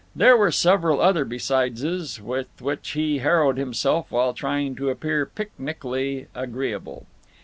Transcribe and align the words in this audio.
There 0.15 0.35
were 0.35 0.51
several 0.51 0.99
other 0.99 1.23
besideses 1.23 2.19
with 2.19 2.47
which 2.59 2.93
he 2.93 3.19
harrowed 3.19 3.59
himself 3.59 4.07
while 4.09 4.33
trying 4.33 4.73
to 4.77 4.89
appear 4.89 5.27
picnically 5.27 6.25
agreeable. 6.33 7.05